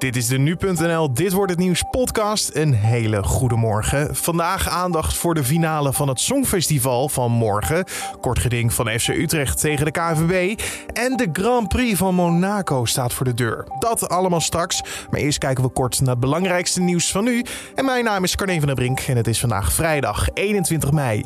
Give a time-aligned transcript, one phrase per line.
[0.00, 2.54] Dit is de Nu.nl Dit wordt het nieuws podcast.
[2.54, 4.16] Een hele goede morgen.
[4.16, 7.84] Vandaag aandacht voor de finale van het Songfestival van morgen.
[8.20, 10.60] Kort geding van FC Utrecht tegen de KNVB.
[10.92, 13.66] En de Grand Prix van Monaco staat voor de deur.
[13.78, 14.82] Dat allemaal straks.
[15.10, 17.44] Maar eerst kijken we kort naar het belangrijkste nieuws van nu.
[17.74, 21.24] En mijn naam is Carne van der Brink en het is vandaag vrijdag 21 mei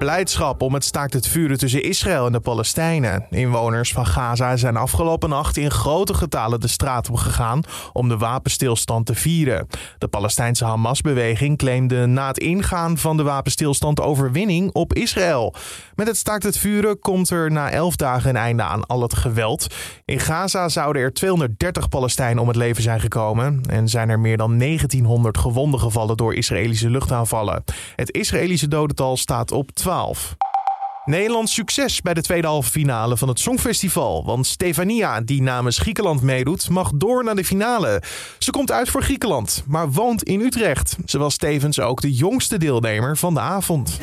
[0.00, 3.26] blijdschap om het staakt het vuren tussen Israël en de Palestijnen.
[3.30, 7.62] Inwoners van Gaza zijn afgelopen nacht in grote getalen de straat op gegaan
[7.92, 9.66] om de wapenstilstand te vieren.
[9.98, 15.54] De Palestijnse Hamas-beweging claimde na het ingaan van de wapenstilstand overwinning op Israël.
[15.94, 19.14] Met het staakt het vuren komt er na elf dagen een einde aan al het
[19.14, 19.74] geweld.
[20.04, 24.36] In Gaza zouden er 230 Palestijnen om het leven zijn gekomen en zijn er meer
[24.36, 27.64] dan 1900 gewonden gevallen door Israëlische luchtaanvallen.
[27.96, 29.88] Het Israëlische dodental staat op 12.
[31.04, 34.24] Nederlands succes bij de tweede halve finale van het Songfestival.
[34.24, 38.02] Want Stefania, die namens Griekenland meedoet, mag door naar de finale.
[38.38, 40.96] Ze komt uit voor Griekenland, maar woont in Utrecht.
[41.04, 43.98] Ze was tevens ook de jongste deelnemer van de avond.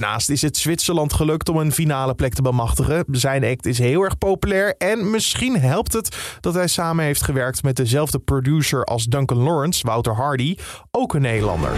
[0.00, 3.04] Daarnaast is het Zwitserland gelukt om een finale plek te bemachtigen.
[3.10, 7.62] Zijn act is heel erg populair en misschien helpt het dat hij samen heeft gewerkt
[7.62, 10.56] met dezelfde producer als Duncan Lawrence, Wouter Hardy,
[10.90, 11.70] ook een Nederlander.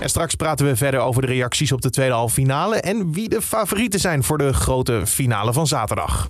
[0.00, 3.28] En straks praten we verder over de reacties op de tweede halve finale en wie
[3.28, 6.28] de favorieten zijn voor de grote finale van zaterdag.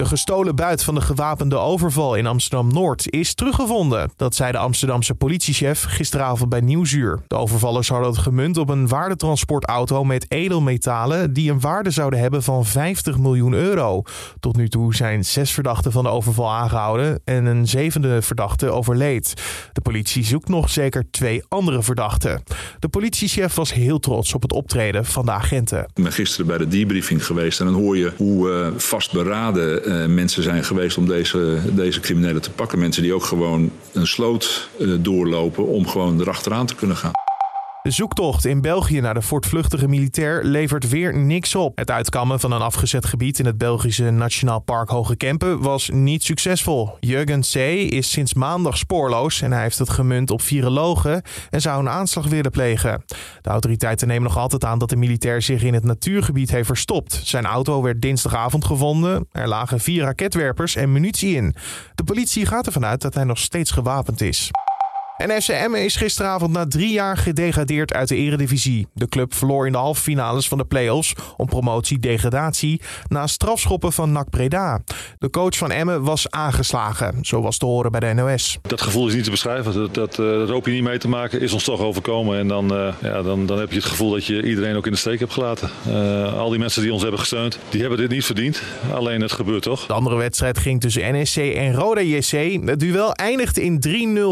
[0.00, 4.10] De gestolen buit van de gewapende overval in Amsterdam-Noord is teruggevonden.
[4.16, 7.20] Dat zei de Amsterdamse politiechef gisteravond bij Nieuwsuur.
[7.26, 11.32] De overvallers hadden het gemunt op een waardetransportauto met edelmetalen...
[11.32, 14.02] die een waarde zouden hebben van 50 miljoen euro.
[14.40, 17.20] Tot nu toe zijn zes verdachten van de overval aangehouden...
[17.24, 19.34] en een zevende verdachte overleed.
[19.72, 22.42] De politie zoekt nog zeker twee andere verdachten.
[22.78, 25.78] De politiechef was heel trots op het optreden van de agenten.
[25.94, 30.06] Ik ben gisteren bij de debriefing geweest en dan hoor je hoe uh, vastberaden uh,
[30.06, 32.78] mensen zijn geweest om deze, deze criminelen te pakken.
[32.78, 37.19] Mensen die ook gewoon een sloot uh, doorlopen om gewoon erachteraan te kunnen gaan.
[37.82, 41.78] De zoektocht in België naar de voortvluchtige militair levert weer niks op.
[41.78, 46.24] Het uitkammen van een afgezet gebied in het Belgische Nationaal Park Hoge Kempen was niet
[46.24, 46.96] succesvol.
[47.00, 47.54] Jurgen C.
[47.92, 52.26] is sinds maandag spoorloos en hij heeft het gemunt op virologen en zou een aanslag
[52.26, 53.04] willen plegen.
[53.40, 57.20] De autoriteiten nemen nog altijd aan dat de militair zich in het natuurgebied heeft verstopt.
[57.24, 59.28] Zijn auto werd dinsdagavond gevonden.
[59.32, 61.54] Er lagen vier raketwerpers en munitie in.
[61.94, 64.50] De politie gaat ervan uit dat hij nog steeds gewapend is.
[65.20, 68.86] En FCM is gisteravond na drie jaar gedegradeerd uit de eredivisie.
[68.94, 74.12] De club verloor in de halve finales van de play-offs om promotie-degradatie na strafschoppen van
[74.12, 74.80] NAC Breda.
[75.18, 78.58] De coach van Emmen was aangeslagen, zo was te horen bij de NOS.
[78.62, 81.40] Dat gevoel is niet te beschrijven, dat, dat, dat hoop je niet mee te maken,
[81.40, 82.38] is ons toch overkomen.
[82.38, 84.92] En dan, uh, ja, dan, dan heb je het gevoel dat je iedereen ook in
[84.92, 85.70] de steek hebt gelaten.
[85.88, 88.62] Uh, al die mensen die ons hebben gesteund, die hebben dit niet verdiend.
[88.92, 89.86] Alleen het gebeurt toch.
[89.86, 92.60] De andere wedstrijd ging tussen NSC en Roda JC.
[92.64, 93.82] Het duel eindigde in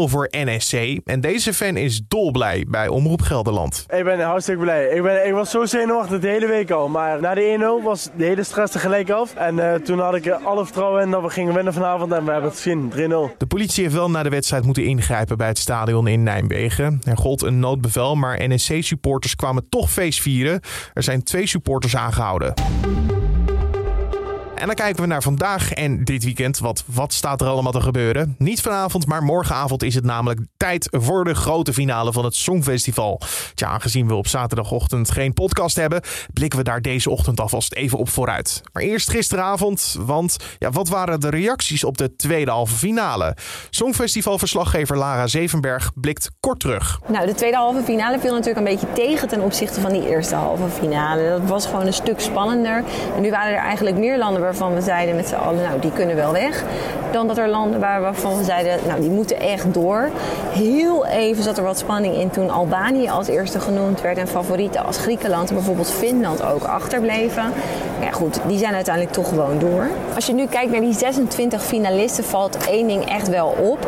[0.07, 0.77] 3-0 voor NSC.
[1.05, 3.85] En deze fan is dolblij bij Omroep Gelderland.
[3.89, 4.87] Ik ben hartstikke blij.
[4.87, 6.87] Ik, ben, ik was zo zenuwachtig de hele week al.
[6.87, 9.35] Maar na de 1-0 was de hele stress tegelijk af.
[9.35, 12.11] En uh, toen had ik alle vertrouwen in dat we gingen winnen vanavond.
[12.11, 13.37] En we hebben het gezien, 3-0.
[13.37, 17.01] De politie heeft wel na de wedstrijd moeten ingrijpen bij het stadion in Nijmegen.
[17.03, 20.61] Er gold een noodbevel, maar NSC-supporters kwamen toch feest vieren.
[20.93, 22.53] Er zijn twee supporters aangehouden.
[24.59, 26.59] En dan kijken we naar vandaag en dit weekend.
[26.59, 28.35] Wat, wat staat er allemaal te gebeuren?
[28.37, 33.21] Niet vanavond, maar morgenavond is het namelijk tijd voor de grote finale van het Songfestival.
[33.53, 36.01] Tja, aangezien we op zaterdagochtend geen podcast hebben,
[36.33, 38.61] blikken we daar deze ochtend alvast even op vooruit.
[38.73, 43.35] Maar eerst gisteravond, want ja, wat waren de reacties op de tweede halve finale?
[43.69, 46.99] Songfestivalverslaggever Lara Zevenberg blikt kort terug.
[47.07, 50.35] Nou, de tweede halve finale viel natuurlijk een beetje tegen ten opzichte van die eerste
[50.35, 51.29] halve finale.
[51.29, 52.83] Dat was gewoon een stuk spannender.
[53.15, 55.91] En nu waren er eigenlijk meer landen waarvan we zeiden met z'n allen, nou die
[55.91, 56.63] kunnen wel weg.
[57.11, 60.09] Dan dat er landen waren waarvan we zeiden, nou die moeten echt door.
[60.49, 64.85] Heel even zat er wat spanning in toen Albanië als eerste genoemd werd en favorieten
[64.85, 67.43] als Griekenland en bijvoorbeeld Finland ook achterbleven.
[68.01, 69.87] Ja goed, die zijn uiteindelijk toch gewoon door.
[70.15, 73.87] Als je nu kijkt naar die 26 finalisten valt één ding echt wel op.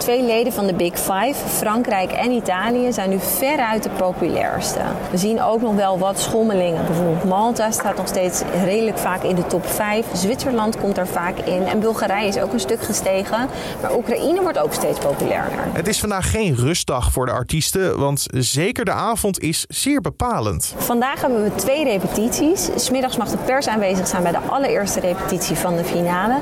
[0.00, 4.80] twee leden van de Big Five, Frankrijk en Italië, zijn nu veruit de populairste.
[5.10, 6.86] We zien ook nog wel wat schommelingen.
[6.86, 10.06] Bijvoorbeeld Malta staat nog steeds redelijk vaak in de top 5.
[10.12, 11.66] Zwitserland komt er vaak in.
[11.66, 13.48] En Bulgarije is ook een stuk gestegen.
[13.82, 15.58] Maar Oekraïne wordt ook steeds populairder.
[15.72, 20.74] Het is vandaag geen rustdag voor de artiesten, want zeker de avond is zeer bepalend.
[20.76, 22.68] Vandaag hebben we twee repetities.
[22.76, 26.38] Smiddags mag de pers aanwezig zijn bij de allereerste repetitie van de finale.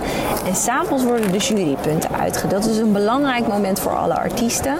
[0.46, 2.62] En s'avonds worden de jurypunten uitgedeeld.
[2.62, 4.76] Dat is een belangrijk moment voor alle artiesten.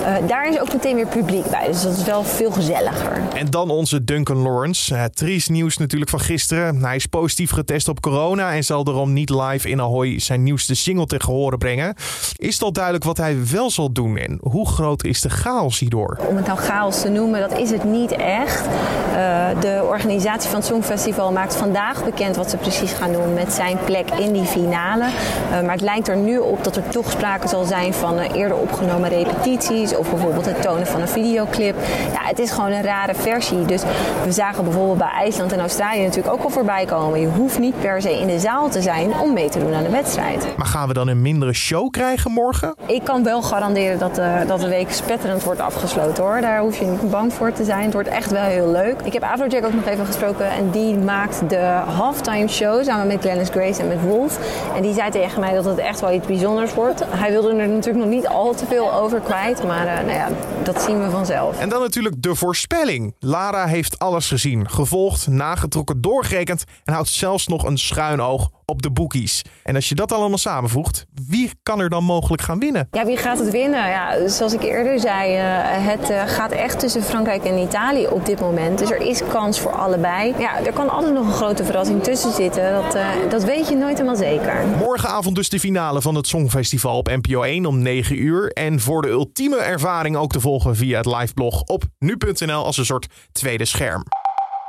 [0.00, 3.22] Uh, daar is ook meteen weer publiek bij, dus dat is wel veel gezelliger.
[3.34, 4.94] En dan onze Duncan Lawrence.
[4.94, 6.84] Het triest nieuws natuurlijk van gisteren.
[6.84, 10.74] Hij is positief getest op corona en zal daarom niet live in Ahoy zijn nieuwste
[10.74, 11.94] single tegen horen brengen.
[12.36, 15.78] Is het al duidelijk wat hij wel zal doen en hoe groot is de chaos
[15.78, 16.18] hierdoor?
[16.28, 18.66] Om het nou chaos te noemen, dat is het niet echt.
[18.66, 23.52] Uh, de organisatie van het Songfestival maakt vandaag bekend wat ze precies gaan doen met
[23.52, 25.04] zijn plek in die finale.
[25.04, 28.34] Uh, maar het lijkt er nu op dat er toch sprake zal zijn van uh,
[28.34, 31.76] eerder opgenomen repetities of bijvoorbeeld het tonen van een videoclip.
[32.12, 33.64] Ja, het is gewoon een rare versie.
[33.64, 33.82] Dus
[34.24, 37.20] we zagen bijvoorbeeld bij IJsland en Australië natuurlijk ook al voorbij komen.
[37.20, 39.82] Je hoeft niet per se in de zaal te zijn om mee te doen aan
[39.82, 40.46] de wedstrijd.
[40.56, 42.74] Maar gaan we dan een mindere show krijgen morgen?
[42.86, 46.40] Ik kan wel garanderen dat de, dat de week spetterend wordt afgesloten hoor.
[46.40, 47.84] Daar hoef je niet bang voor te zijn.
[47.84, 49.00] Het wordt echt wel heel leuk.
[49.04, 53.20] Ik heb Afrojack ook nog even gesproken en die maakt de halftime show samen met
[53.20, 54.38] Glennis Grace en met Wolf.
[54.76, 57.04] En die zei tegen mij dat het echt wel iets bijzonders wordt.
[57.08, 60.28] Hij wilde er natuurlijk nog niet al te veel over kwijt, maar uh, nou ja,
[60.62, 61.58] dat zien we vanzelf.
[61.58, 63.14] En dan natuurlijk de voorspelling.
[63.18, 68.82] Lara heeft alles gezien, gevolgd, nagetrokken, doorgerekend en houdt zelfs nog een schuin oog op
[68.82, 69.42] de bookies.
[69.62, 72.88] En als je dat allemaal samenvoegt, wie kan er dan mogelijk gaan winnen?
[72.90, 73.88] Ja, wie gaat het winnen?
[73.88, 78.26] Ja, zoals ik eerder zei, uh, het uh, gaat echt tussen Frankrijk en Italië op
[78.26, 78.78] dit moment.
[78.78, 80.34] Dus er is kans voor allebei.
[80.38, 82.72] Ja, er kan altijd nog een grote verrassing tussen zitten.
[82.72, 84.66] Dat, uh, dat weet je nooit helemaal zeker.
[84.78, 88.52] Morgenavond dus de finale van het Songfestival op NPO 1 om 9 uur.
[88.52, 92.84] En voor de ultieme ervaring ook te volgen via het liveblog op nu.nl als een
[92.84, 94.02] soort tweede scherm.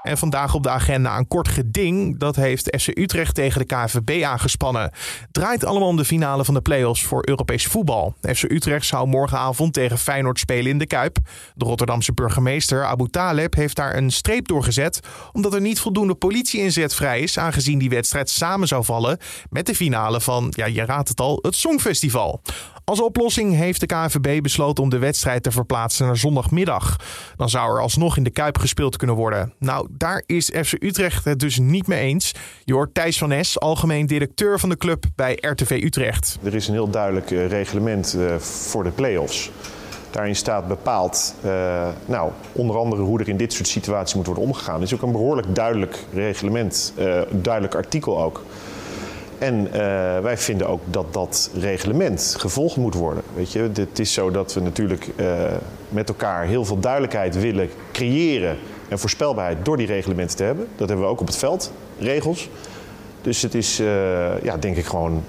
[0.03, 2.19] En vandaag op de agenda een kort geding.
[2.19, 4.91] Dat heeft FC Utrecht tegen de KVB aangespannen.
[5.31, 8.15] Draait allemaal om de finale van de play-offs voor Europees voetbal.
[8.21, 11.17] FC Utrecht zou morgenavond tegen Feyenoord spelen in de Kuip.
[11.55, 14.99] De Rotterdamse burgemeester Abu Taleb heeft daar een streep doorgezet.
[15.31, 17.37] Omdat er niet voldoende politie-inzet vrij is.
[17.37, 19.17] Aangezien die wedstrijd samen zou vallen
[19.49, 22.41] met de finale van, ja je raadt het al, het Songfestival.
[22.89, 26.95] Als oplossing heeft de KNVB besloten om de wedstrijd te verplaatsen naar zondagmiddag.
[27.35, 29.53] Dan zou er alsnog in de Kuip gespeeld kunnen worden.
[29.59, 32.31] Nou, daar is FC Utrecht het dus niet mee eens.
[32.63, 36.37] Je hoort Thijs van Es, algemeen directeur van de club bij RTV Utrecht.
[36.43, 39.51] Er is een heel duidelijk uh, reglement uh, voor de play-offs.
[40.09, 44.43] Daarin staat bepaald, uh, nou, onder andere hoe er in dit soort situaties moet worden
[44.43, 44.75] omgegaan.
[44.75, 46.93] Er is ook een behoorlijk duidelijk reglement,
[47.31, 48.43] duidelijk artikel ook.
[49.37, 49.71] En
[50.21, 53.23] wij vinden ook dat dat reglement gevolgd moet worden.
[53.35, 55.07] Weet je, het is zo dat we natuurlijk
[55.89, 58.57] met elkaar heel veel duidelijkheid willen creëren
[58.89, 60.67] en voorspelbaarheid door die reglementen te hebben.
[60.75, 62.49] Dat hebben we ook op het veld, regels.
[63.21, 65.23] Dus het is, uh, ja, denk ik, gewoon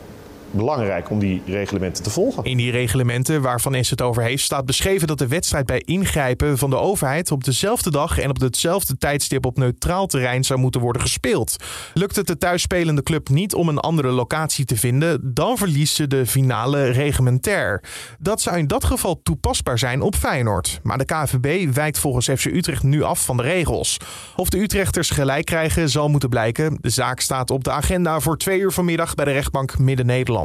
[0.51, 2.45] belangrijk om die reglementen te volgen.
[2.45, 6.59] In die reglementen waarvan is het over heeft, staat beschreven dat de wedstrijd bij ingrijpen
[6.59, 10.81] van de overheid op dezelfde dag en op hetzelfde tijdstip op neutraal terrein zou moeten
[10.81, 11.57] worden gespeeld.
[11.95, 16.07] Lukt het de thuisspelende club niet om een andere locatie te vinden, dan verliest ze
[16.07, 17.83] de finale reglementair.
[18.19, 20.81] Dat zou in dat geval toepasbaar zijn op Feyenoord.
[20.83, 23.97] Maar de KVB wijkt volgens FC Utrecht nu af van de regels.
[24.37, 26.79] Of de Utrechters gelijk krijgen zal moeten blijken.
[26.81, 30.40] De zaak staat op de agenda voor twee uur vanmiddag bij de rechtbank Midden-Nederland.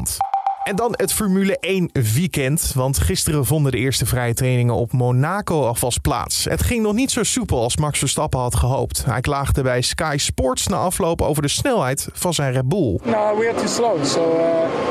[0.64, 2.72] En dan het Formule 1 weekend.
[2.76, 6.44] Want gisteren vonden de eerste vrije trainingen op Monaco alvast plaats.
[6.44, 9.06] Het ging nog niet zo soepel als Max Verstappen had gehoopt.
[9.06, 13.00] Hij klaagde bij Sky Sports na afloop over de snelheid van zijn Red Bull.
[13.04, 14.06] No, we are too slow.
[14.06, 14.85] So, uh,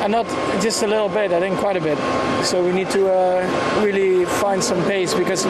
[0.00, 0.26] and not
[0.62, 1.98] just a little bit, I think quite a bit.
[2.44, 5.44] So we need to uh, really find some pace because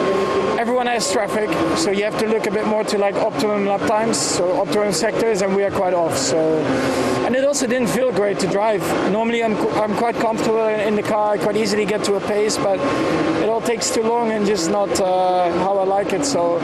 [0.59, 1.49] everyone has traffic.
[1.77, 4.91] So you have to look a bit more to like optimum lap times, so optimum
[4.91, 6.17] sectors, and we are quite off.
[6.17, 6.37] So,
[7.25, 8.81] and it also didn't feel great to drive.
[9.11, 12.57] Normally I'm, I'm quite comfortable in the car, I quite easily get to a pace,
[12.57, 12.79] but
[13.41, 16.25] it all takes too long and just not uh, how I like it.
[16.25, 16.59] So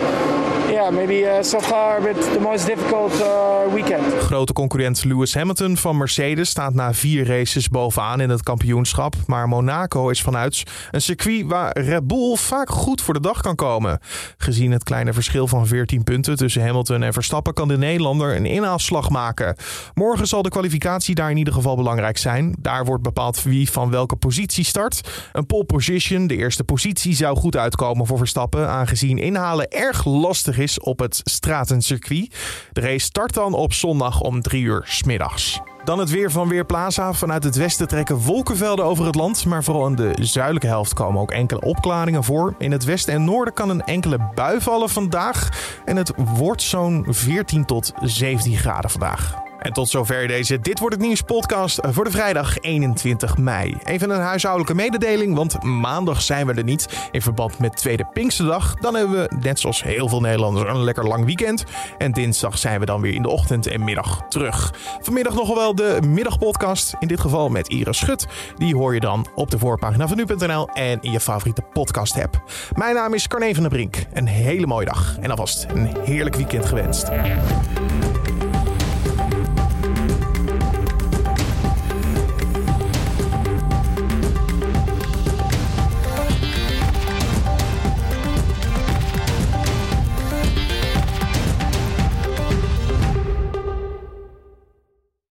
[0.70, 4.04] yeah, maybe uh, so far bit the most difficult uh, weekend.
[4.28, 9.16] Grote concurrent Lewis Hamilton van Mercedes staat na vier races bovenaan in het kampioenschap.
[9.26, 13.56] Maar Monaco is vanuit een circuit waar Red Bull vaak goed voor de dag kan
[13.56, 14.00] komen.
[14.38, 18.46] Gezien het kleine verschil van 14 punten tussen Hamilton en Verstappen kan de Nederlander een
[18.46, 19.56] inhaalslag maken.
[19.94, 22.56] Morgen zal de kwalificatie daar in ieder geval belangrijk zijn.
[22.60, 25.30] Daar wordt bepaald wie van welke positie start.
[25.34, 30.58] Een pole position, de eerste positie, zou goed uitkomen voor Verstappen, aangezien inhalen erg lastig
[30.58, 32.36] is op het stratencircuit.
[32.72, 35.67] De race start dan op zondag om 3 uur smiddags.
[35.88, 37.14] Dan het weer van Weerplaza.
[37.14, 39.46] Vanuit het westen trekken wolkenvelden over het land.
[39.46, 42.56] Maar vooral in de zuidelijke helft komen ook enkele opklaringen voor.
[42.58, 45.50] In het westen en noorden kan een enkele bui vallen vandaag.
[45.86, 49.47] En het wordt zo'n 14 tot 17 graden vandaag.
[49.68, 53.78] En tot zover deze Dit Wordt Het Nieuws podcast voor de vrijdag 21 mei.
[53.84, 58.74] Even een huishoudelijke mededeling, want maandag zijn we er niet in verband met Tweede Pinksterdag.
[58.74, 61.64] Dan hebben we, net zoals heel veel Nederlanders, een lekker lang weekend.
[61.98, 64.74] En dinsdag zijn we dan weer in de ochtend en middag terug.
[65.02, 68.28] Vanmiddag nog wel de middagpodcast, in dit geval met Iris Schut.
[68.56, 72.44] Die hoor je dan op de voorpagina van nu.nl en in je favoriete podcast app.
[72.76, 73.98] Mijn naam is Carne van der Brink.
[74.14, 77.10] Een hele mooie dag en alvast een heerlijk weekend gewenst.